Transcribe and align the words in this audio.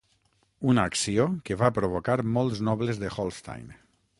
Una 0.71 0.85
acció 0.91 1.27
que 1.49 1.57
va 1.63 1.71
provocar 1.75 2.15
molts 2.39 2.63
nobles 2.71 3.03
de 3.05 3.13
Holstein. 3.25 3.71